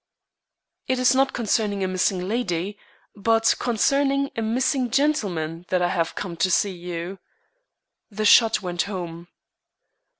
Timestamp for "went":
8.63-8.81